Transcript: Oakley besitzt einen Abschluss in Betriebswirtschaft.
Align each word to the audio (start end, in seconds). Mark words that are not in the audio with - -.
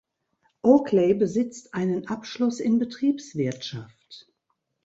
Oakley 0.63 1.13
besitzt 1.13 1.75
einen 1.75 2.07
Abschluss 2.07 2.59
in 2.59 2.79
Betriebswirtschaft. 2.79 4.27